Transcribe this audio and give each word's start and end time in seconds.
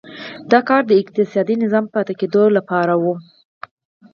دا 0.51 0.59
کار 0.69 0.81
د 0.87 0.91
اقتصادي 1.01 1.55
نظام 1.63 1.85
پاتې 1.93 2.13
کېدو 2.19 2.43
لپاره 2.57 2.93
و. 3.03 3.05